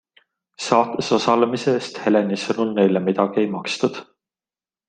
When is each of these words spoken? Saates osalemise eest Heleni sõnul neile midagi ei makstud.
Saates 0.67 1.11
osalemise 1.17 1.75
eest 1.81 2.01
Heleni 2.05 2.39
sõnul 2.47 2.75
neile 2.81 3.05
midagi 3.11 3.43
ei 3.45 3.55
makstud. 3.61 4.05